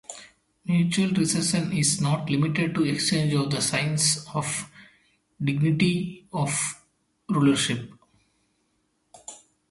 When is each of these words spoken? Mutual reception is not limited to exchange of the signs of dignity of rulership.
Mutual 0.65 1.11
reception 1.11 1.71
is 1.73 2.01
not 2.01 2.27
limited 2.27 2.73
to 2.73 2.83
exchange 2.85 3.35
of 3.35 3.51
the 3.51 3.61
signs 3.61 4.25
of 4.33 4.67
dignity 5.39 6.27
of 6.33 6.81
rulership. 7.29 7.87